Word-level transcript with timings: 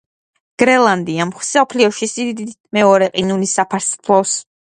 გრენლანდია 0.61 1.27
მსოფლიოში 1.31 2.09
სიდიდით 2.13 2.57
მეორე 2.79 3.11
ყინულის 3.17 3.55
საფარს 3.61 3.93
ფლობს. 4.09 4.35